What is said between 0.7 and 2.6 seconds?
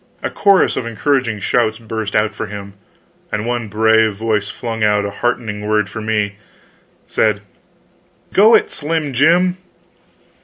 of encouraging shouts burst out for